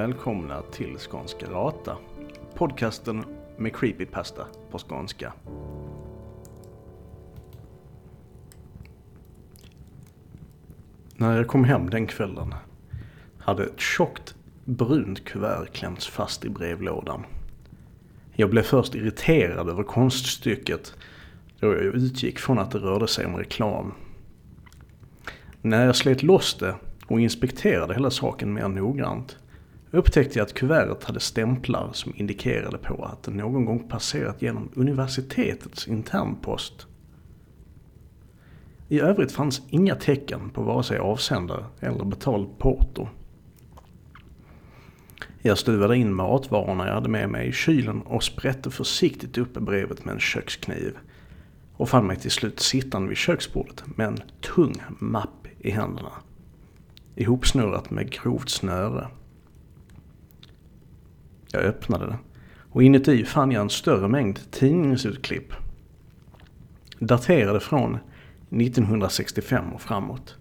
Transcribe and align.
Välkomna 0.00 0.62
till 0.62 0.98
Skånska 0.98 1.46
Rata. 1.46 1.96
Podcasten 2.54 3.24
med 3.56 3.76
creepypasta 3.76 4.46
på 4.70 4.78
skånska. 4.78 5.32
När 11.16 11.36
jag 11.36 11.46
kom 11.46 11.64
hem 11.64 11.90
den 11.90 12.06
kvällen 12.06 12.54
hade 13.38 13.64
ett 13.64 13.80
tjockt 13.80 14.34
brunt 14.64 15.24
kuvert 15.24 15.66
klämts 15.72 16.08
fast 16.08 16.44
i 16.44 16.48
brevlådan. 16.48 17.24
Jag 18.32 18.50
blev 18.50 18.62
först 18.62 18.94
irriterad 18.94 19.68
över 19.68 19.82
konststycket 19.82 20.94
då 21.58 21.66
jag 21.66 21.82
utgick 21.82 22.38
från 22.38 22.58
att 22.58 22.70
det 22.70 22.78
rörde 22.78 23.08
sig 23.08 23.26
om 23.26 23.36
reklam. 23.36 23.92
När 25.62 25.86
jag 25.86 25.96
slet 25.96 26.22
loss 26.22 26.54
det 26.54 26.74
och 27.06 27.20
inspekterade 27.20 27.94
hela 27.94 28.10
saken 28.10 28.52
mer 28.52 28.68
noggrant 28.68 29.36
upptäckte 29.90 30.38
jag 30.38 30.46
att 30.46 30.54
kuvertet 30.54 31.04
hade 31.04 31.20
stämplar 31.20 31.90
som 31.92 32.12
indikerade 32.16 32.78
på 32.78 33.04
att 33.04 33.22
det 33.22 33.30
någon 33.30 33.64
gång 33.64 33.88
passerat 33.88 34.42
genom 34.42 34.70
universitetets 34.74 35.88
internpost. 35.88 36.86
I 38.88 39.00
övrigt 39.00 39.32
fanns 39.32 39.62
inga 39.68 39.94
tecken 39.94 40.50
på 40.50 40.62
vare 40.62 40.82
sig 40.82 40.98
avsändare 40.98 41.64
eller 41.80 42.04
betald 42.04 42.58
porto. 42.58 43.08
Jag 45.42 45.58
stuvade 45.58 45.96
in 45.96 46.14
matvarorna 46.14 46.86
jag 46.86 46.94
hade 46.94 47.08
med 47.08 47.28
mig 47.28 47.48
i 47.48 47.52
kylen 47.52 48.02
och 48.02 48.22
sprätte 48.22 48.70
försiktigt 48.70 49.38
upp 49.38 49.52
brevet 49.52 50.04
med 50.04 50.14
en 50.14 50.20
kökskniv. 50.20 50.96
Och 51.72 51.88
fann 51.88 52.06
mig 52.06 52.16
till 52.16 52.30
slut 52.30 52.60
sittande 52.60 53.08
vid 53.08 53.16
köksbordet 53.16 53.84
med 53.96 54.06
en 54.06 54.20
tung 54.40 54.74
mapp 54.98 55.46
i 55.58 55.70
händerna. 55.70 56.12
Ihopsnurrat 57.14 57.90
med 57.90 58.10
grovt 58.10 58.48
snöre. 58.48 59.08
Jag 61.52 61.62
öppnade 61.62 62.06
det 62.06 62.18
och 62.72 62.82
inuti 62.82 63.24
fann 63.24 63.52
jag 63.52 63.60
en 63.60 63.70
större 63.70 64.08
mängd 64.08 64.50
tidningsutklipp. 64.50 65.52
Daterade 66.98 67.60
från 67.60 67.98
1965 68.50 69.72
och 69.72 69.82
framåt. 69.82 70.36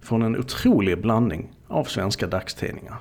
Från 0.00 0.22
en 0.22 0.36
otrolig 0.36 1.00
blandning 1.00 1.52
av 1.66 1.84
svenska 1.84 2.26
dagstidningar. 2.26 2.96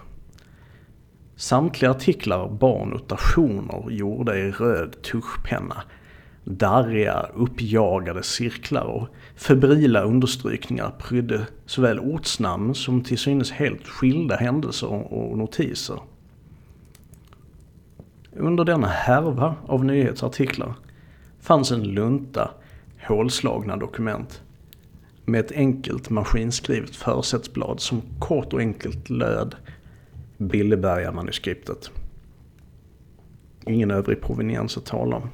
Samtliga 1.35 1.91
artiklar 1.91 2.50
bar 2.50 2.85
notationer 2.85 3.91
gjorda 3.91 4.38
i 4.38 4.52
röd 4.52 5.02
tuschpenna. 5.02 5.83
Darriga, 6.44 7.25
uppjagade 7.33 8.23
cirklar 8.23 8.83
och 8.83 9.07
febrila 9.35 10.02
understrykningar 10.02 10.91
prydde 11.00 11.47
såväl 11.66 12.00
ortsnamn 12.00 12.75
som 12.75 13.03
till 13.03 13.17
synes 13.17 13.52
helt 13.52 13.88
skilda 13.88 14.35
händelser 14.35 15.13
och 15.13 15.38
notiser. 15.38 16.00
Under 18.40 18.66
denna 18.66 18.88
härva 18.88 19.56
av 19.68 19.86
nyhetsartiklar 19.86 20.73
fanns 21.40 21.72
en 21.72 21.84
lunta 21.84 22.52
hålslagna 23.08 23.78
dokument 23.78 24.42
med 25.26 25.40
ett 25.40 25.52
enkelt 25.52 26.09
maskinskrivet 26.09 26.96
försättsblad 26.96 27.80
som 27.80 28.02
kort 28.20 28.54
och 28.54 28.59
enkelt 28.59 29.09
löd 29.09 29.56
Billeberga-manuskriptet. 30.38 31.92
Ingen 33.66 33.92
övrig 33.92 34.22
proveniens 34.22 34.78
att 34.78 34.86
tala 34.86 35.16
om. 35.16 35.30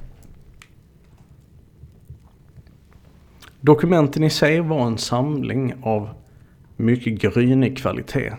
Dokumenten 3.61 4.23
i 4.23 4.29
sig 4.29 4.61
var 4.61 4.87
en 4.87 4.97
samling 4.97 5.73
av 5.83 6.09
mycket 6.75 7.21
grynig 7.21 7.77
kvalitet. 7.77 8.33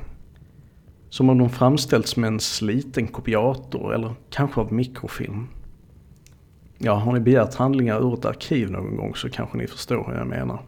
Som 1.08 1.30
om 1.30 1.38
de 1.38 1.50
framställts 1.50 2.16
med 2.16 2.28
en 2.28 2.40
sliten 2.40 3.06
kopiator 3.06 3.94
eller 3.94 4.14
kanske 4.30 4.60
av 4.60 4.72
mikrofilm. 4.72 5.46
Ja, 6.78 6.94
har 6.94 7.12
ni 7.12 7.20
begärt 7.20 7.54
handlingar 7.54 8.00
ur 8.00 8.14
ett 8.14 8.24
arkiv 8.24 8.70
någon 8.70 8.96
gång 8.96 9.14
så 9.14 9.30
kanske 9.30 9.58
ni 9.58 9.66
förstår 9.66 10.04
hur 10.06 10.18
jag 10.18 10.26
menar. 10.26 10.62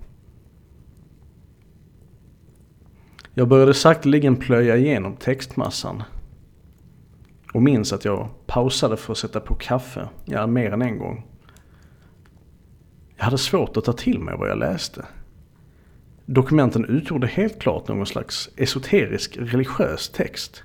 Jag 3.34 3.48
började 3.48 3.74
sakteligen 3.74 4.36
plöja 4.36 4.76
igenom 4.76 5.16
textmassan. 5.16 6.02
Och 7.52 7.62
minns 7.62 7.92
att 7.92 8.04
jag 8.04 8.28
pausade 8.46 8.96
för 8.96 9.12
att 9.12 9.18
sätta 9.18 9.40
på 9.40 9.54
kaffe, 9.54 10.08
ja 10.24 10.46
mer 10.46 10.72
än 10.72 10.82
en 10.82 10.98
gång. 10.98 11.26
Jag 13.16 13.24
hade 13.24 13.38
svårt 13.38 13.76
att 13.76 13.84
ta 13.84 13.92
till 13.92 14.18
mig 14.18 14.34
vad 14.38 14.48
jag 14.48 14.58
läste. 14.58 15.06
Dokumenten 16.30 16.84
utgjorde 16.84 17.26
helt 17.26 17.58
klart 17.58 17.88
någon 17.88 18.06
slags 18.06 18.50
esoterisk 18.56 19.36
religiös 19.40 20.08
text. 20.08 20.62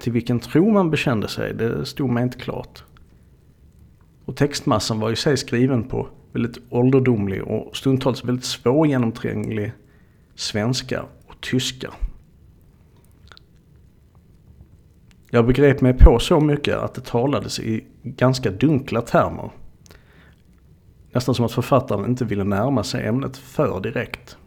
Till 0.00 0.12
vilken 0.12 0.40
tro 0.40 0.70
man 0.70 0.90
bekände 0.90 1.28
sig, 1.28 1.54
det 1.54 1.86
stod 1.86 2.10
mig 2.10 2.22
inte 2.22 2.38
klart. 2.38 2.84
Och 4.24 4.36
textmassan 4.36 5.00
var 5.00 5.10
i 5.10 5.16
sig 5.16 5.36
skriven 5.36 5.88
på 5.88 6.08
väldigt 6.32 6.58
ålderdomlig 6.70 7.42
och 7.42 7.76
stundtals 7.76 8.24
väldigt 8.24 8.44
svårgenomtränglig 8.44 9.72
svenska 10.34 11.04
och 11.26 11.40
tyska. 11.40 11.90
Jag 15.30 15.46
begrep 15.46 15.80
mig 15.80 15.94
på 15.98 16.18
så 16.18 16.40
mycket 16.40 16.76
att 16.76 16.94
det 16.94 17.04
talades 17.04 17.60
i 17.60 17.84
ganska 18.02 18.50
dunkla 18.50 19.00
termer. 19.00 19.50
Nästan 21.12 21.34
som 21.34 21.44
att 21.44 21.52
författaren 21.52 22.04
inte 22.10 22.24
ville 22.24 22.44
närma 22.44 22.84
sig 22.84 23.06
ämnet 23.06 23.36
för 23.36 23.80
direkt. 23.80 24.38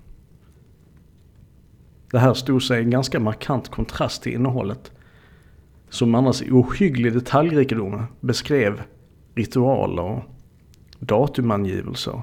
Det 2.12 2.20
här 2.20 2.34
stod 2.34 2.64
sig 2.64 2.80
i 2.80 2.84
en 2.84 2.90
ganska 2.90 3.20
markant 3.20 3.70
kontrast 3.70 4.24
till 4.24 4.34
innehållet. 4.34 4.92
Som 5.90 6.16
annars 6.16 6.42
i 6.42 6.52
ohygglig 6.52 7.14
detaljrikedom 7.14 8.04
beskrev 8.20 8.82
ritualer 9.36 10.04
och 10.04 10.24
datumangivelser. 11.00 12.22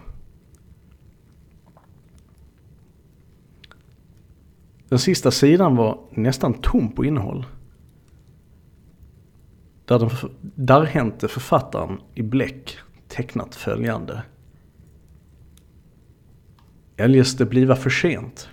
Den 4.89 4.99
sista 4.99 5.31
sidan 5.31 5.77
var 5.77 6.01
nästan 6.11 6.55
tom 6.55 6.93
på 6.93 7.05
innehåll. 7.05 7.47
Där 9.85 9.99
den 9.99 10.11
darrhänte 10.41 11.29
författaren 11.29 12.01
i 12.15 12.23
bläck 12.23 12.79
tecknat 13.09 13.55
följande. 13.55 14.23
Eljest 16.97 17.39
det 17.39 17.47
bliva 17.47 17.77
för 17.77 17.91
sent. 17.91 18.49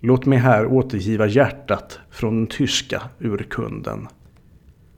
Låt 0.00 0.26
mig 0.26 0.38
här 0.38 0.66
återgiva 0.66 1.26
hjärtat 1.26 1.98
från 2.10 2.36
den 2.36 2.46
tyska 2.46 3.02
urkunden. 3.18 4.08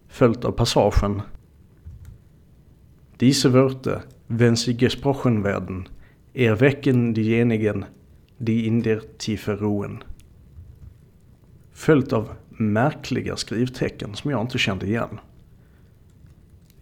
Följt 0.08 0.44
av 0.44 0.52
passagen 0.52 1.22
Diese 3.16 3.48
Wörter, 3.48 4.02
wenn 4.26 4.56
sie 4.56 4.74
gesprochen 4.74 5.42
werden, 5.42 5.88
erwecken 6.34 7.14
diejenigen, 7.14 7.84
die 8.38 8.66
in 8.66 8.82
der 8.82 9.00
Tiefe 9.18 9.56
ruhen. 9.56 10.02
Följt 11.72 12.12
av 12.12 12.28
märkliga 12.48 13.36
skrivtecken 13.36 14.14
som 14.14 14.30
jag 14.30 14.40
inte 14.40 14.58
kände 14.58 14.86
igen. 14.86 15.20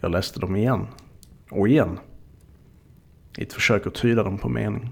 Jag 0.01 0.11
läste 0.11 0.41
dem 0.41 0.57
igen 0.57 0.87
och 1.51 1.69
igen. 1.69 1.99
I 3.39 3.43
ett 3.43 3.53
försök 3.53 3.87
att 3.87 3.95
tyda 3.95 4.23
dem 4.23 4.39
på 4.39 4.49
mening. 4.49 4.91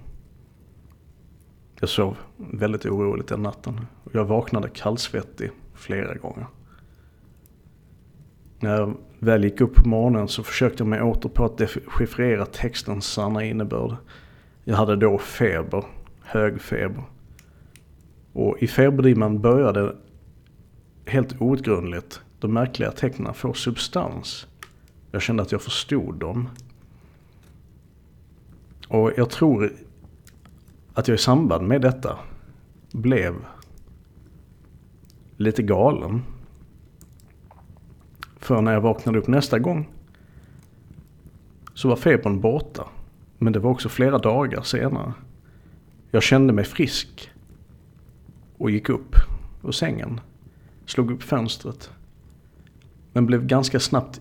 Jag 1.80 1.88
sov 1.88 2.16
väldigt 2.36 2.86
oroligt 2.86 3.28
den 3.28 3.42
natten 3.42 3.80
och 4.04 4.14
jag 4.14 4.24
vaknade 4.24 4.68
kallsvettig 4.68 5.50
flera 5.74 6.14
gånger. 6.14 6.46
När 8.60 8.76
jag 8.76 8.96
väl 9.18 9.44
gick 9.44 9.60
upp 9.60 9.74
på 9.74 9.88
morgonen 9.88 10.28
så 10.28 10.42
försökte 10.42 10.82
jag 10.82 10.88
mig 10.88 11.02
åter 11.02 11.28
på 11.28 11.44
att 11.44 11.58
dechiffrera 11.58 12.46
textens 12.46 13.06
sanna 13.06 13.44
innebörd. 13.44 13.96
Jag 14.64 14.76
hade 14.76 14.96
då 14.96 15.18
feber, 15.18 15.84
hög 16.22 16.60
feber. 16.60 17.04
Och 18.32 18.62
i 18.62 18.66
feberdimman 18.66 19.40
började 19.40 19.96
helt 21.06 21.40
outgrundligt 21.40 22.20
de 22.38 22.52
märkliga 22.52 22.90
tecknen 22.90 23.34
få 23.34 23.52
substans. 23.52 24.46
Jag 25.10 25.22
kände 25.22 25.42
att 25.42 25.52
jag 25.52 25.62
förstod 25.62 26.14
dem. 26.14 26.48
Och 28.88 29.12
jag 29.16 29.30
tror 29.30 29.72
att 30.98 31.08
jag 31.08 31.14
i 31.14 31.18
samband 31.18 31.68
med 31.68 31.80
detta 31.80 32.18
blev 32.92 33.34
lite 35.36 35.62
galen. 35.62 36.22
För 38.36 38.62
när 38.62 38.72
jag 38.72 38.80
vaknade 38.80 39.18
upp 39.18 39.26
nästa 39.26 39.58
gång 39.58 39.88
så 41.74 41.88
var 41.88 41.96
febern 41.96 42.40
borta. 42.40 42.88
Men 43.38 43.52
det 43.52 43.58
var 43.58 43.70
också 43.70 43.88
flera 43.88 44.18
dagar 44.18 44.62
senare. 44.62 45.12
Jag 46.10 46.22
kände 46.22 46.52
mig 46.52 46.64
frisk 46.64 47.30
och 48.56 48.70
gick 48.70 48.88
upp 48.88 49.16
ur 49.64 49.72
sängen. 49.72 50.20
Slog 50.86 51.10
upp 51.10 51.22
fönstret. 51.22 51.90
Men 53.12 53.26
blev 53.26 53.46
ganska 53.46 53.80
snabbt 53.80 54.20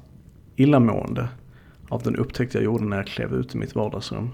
illamående 0.55 1.29
av 1.89 2.03
den 2.03 2.15
upptäckt 2.15 2.53
jag 2.53 2.63
gjorde 2.63 2.83
när 2.83 2.97
jag 2.97 3.07
klev 3.07 3.33
ut 3.33 3.55
i 3.55 3.57
mitt 3.57 3.75
vardagsrum. 3.75 4.29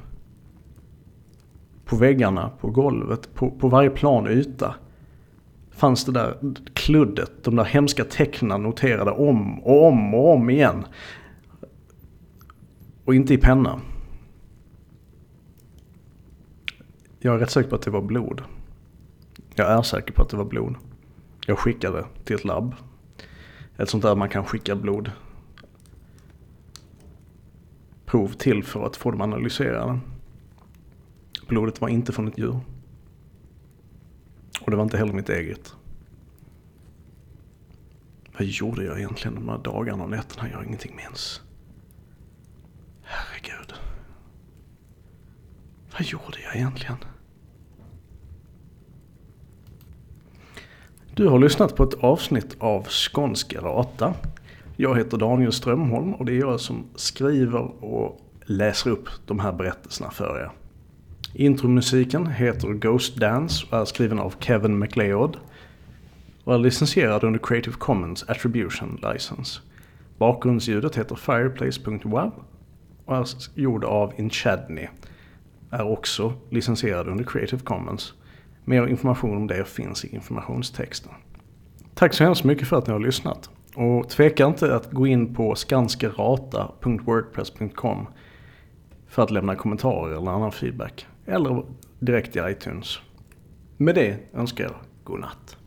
På 1.85 1.95
väggarna, 1.95 2.49
på 2.59 2.69
golvet, 2.69 3.33
på, 3.33 3.51
på 3.51 3.67
varje 3.67 3.89
plan 3.89 4.27
yta 4.27 4.75
fanns 5.71 6.05
det 6.05 6.11
där 6.11 6.37
kluddet, 6.73 7.31
de 7.43 7.55
där 7.55 7.63
hemska 7.63 8.03
tecknen 8.03 8.63
noterade 8.63 9.11
om 9.11 9.59
och 9.59 9.87
om 9.87 10.13
och 10.13 10.33
om 10.33 10.49
igen. 10.49 10.85
Och 13.05 13.15
inte 13.15 13.33
i 13.33 13.37
penna. 13.37 13.79
Jag 17.19 17.35
är 17.35 17.39
rätt 17.39 17.51
säker 17.51 17.69
på 17.69 17.75
att 17.75 17.81
det 17.81 17.91
var 17.91 18.01
blod. 18.01 18.41
Jag 19.55 19.71
är 19.71 19.81
säker 19.81 20.13
på 20.13 20.21
att 20.21 20.29
det 20.29 20.37
var 20.37 20.45
blod. 20.45 20.75
Jag 21.47 21.59
skickade 21.59 22.05
till 22.23 22.35
ett 22.35 22.45
labb. 22.45 22.75
Ett 23.77 23.89
sånt 23.89 24.03
där 24.03 24.15
man 24.15 24.29
kan 24.29 24.45
skicka 24.45 24.75
blod 24.75 25.11
prov 28.13 28.27
till 28.27 28.63
för 28.63 28.85
att 28.85 28.95
få 28.95 29.11
dem 29.11 29.21
analyserade. 29.21 29.99
Blodet 31.53 31.81
var 31.81 31.89
inte 31.89 32.11
från 32.11 32.27
ett 32.27 32.37
djur. 32.37 32.59
Och 34.61 34.71
det 34.71 34.77
var 34.77 34.83
inte 34.83 34.97
heller 34.97 35.13
mitt 35.13 35.29
eget. 35.29 35.75
Vad 38.37 38.47
gjorde 38.47 38.83
jag 38.83 38.97
egentligen 38.97 39.35
de 39.35 39.49
här 39.49 39.57
dagarna 39.57 40.03
och 40.03 40.09
nätterna 40.09 40.49
jag 40.49 40.65
ingenting 40.65 40.95
minns? 40.95 41.41
Herregud. 43.01 43.73
Vad 45.91 46.01
gjorde 46.01 46.41
jag 46.43 46.55
egentligen? 46.55 46.97
Du 51.13 51.27
har 51.27 51.39
lyssnat 51.39 51.75
på 51.75 51.83
ett 51.83 51.93
avsnitt 51.93 52.55
av 52.59 52.87
Skånska 52.87 53.61
Rata. 53.61 54.13
Jag 54.75 54.97
heter 54.97 55.17
Daniel 55.17 55.51
Strömholm 55.51 56.13
och 56.13 56.25
det 56.25 56.33
är 56.33 56.39
jag 56.39 56.59
som 56.59 56.85
skriver 56.95 57.83
och 57.83 58.21
läser 58.45 58.89
upp 58.89 59.09
de 59.25 59.39
här 59.39 59.53
berättelserna 59.53 60.11
för 60.11 60.39
er. 60.39 60.62
Intromusiken 61.35 62.27
heter 62.27 62.73
Ghost 62.73 63.15
Dance 63.15 63.65
och 63.69 63.77
är 63.77 63.85
skriven 63.85 64.19
av 64.19 64.33
Kevin 64.39 64.79
MacLeod 64.79 65.37
och 66.43 66.53
är 66.53 66.57
licensierad 66.57 67.23
under 67.23 67.39
Creative 67.39 67.75
Commons 67.75 68.23
Attribution 68.27 68.99
License. 69.13 69.59
Bakgrundsljudet 70.17 70.97
heter 70.97 71.15
Fireplace.web 71.15 72.31
och 73.05 73.17
är 73.17 73.25
gjord 73.55 73.83
av 73.83 74.13
Inchadney. 74.17 74.87
Är 75.71 75.91
också 75.91 76.33
licensierad 76.49 77.07
under 77.07 77.23
Creative 77.23 77.61
Commons. 77.63 78.13
Mer 78.65 78.87
information 78.87 79.37
om 79.37 79.47
det 79.47 79.65
finns 79.65 80.05
i 80.05 80.15
informationstexten. 80.15 81.11
Tack 81.93 82.13
så 82.13 82.23
hemskt 82.23 82.43
mycket 82.43 82.67
för 82.67 82.77
att 82.77 82.87
ni 82.87 82.93
har 82.93 82.99
lyssnat. 82.99 83.49
Och 83.75 84.09
tveka 84.09 84.45
inte 84.45 84.75
att 84.75 84.91
gå 84.91 85.07
in 85.07 85.35
på 85.35 85.55
skanskerata.wordpress.com 85.55 88.07
för 89.07 89.23
att 89.23 89.31
lämna 89.31 89.55
kommentarer 89.55 90.17
eller 90.17 90.31
annan 90.31 90.51
feedback. 90.51 91.07
Eller 91.25 91.65
direkt 91.99 92.35
i 92.35 92.39
iTunes. 92.39 92.99
Med 93.77 93.95
det 93.95 94.17
önskar 94.33 94.63
jag 94.63 94.75
god 95.03 95.19
natt. 95.19 95.57